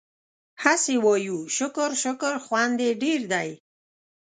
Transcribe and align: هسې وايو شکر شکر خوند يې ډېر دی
هسې 0.63 0.95
وايو 1.05 1.37
شکر 1.57 1.89
شکر 2.03 2.33
خوند 2.45 2.77
يې 2.85 2.91
ډېر 3.03 3.21
دی 3.31 3.49